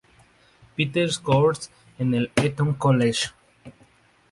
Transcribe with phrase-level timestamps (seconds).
[0.75, 1.61] Peter's Court
[1.99, 3.27] y en el Eton College.